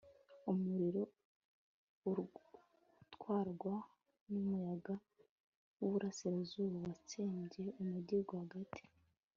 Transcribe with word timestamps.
umuriro 0.51 1.03
utwarwa 3.03 3.73
n 4.29 4.31
umuyaga 4.41 4.95
wiburasirazuba, 5.79 6.77
watsembye 6.85 7.63
umujyi 7.81 8.15
rwagati 8.25 8.83